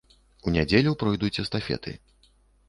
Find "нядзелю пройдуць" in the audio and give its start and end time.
0.55-1.41